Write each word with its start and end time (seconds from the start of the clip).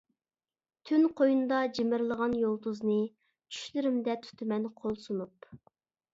تۈن 0.89 1.03
قوينىدا 1.19 1.59
جىمىرلىغان 1.79 2.33
يۇلتۇزنى، 2.39 2.97
چۈشلىرىمدە 3.59 4.19
تۇتىمەن 4.27 4.69
قول 4.81 4.99
سۇنۇپ. 5.07 5.53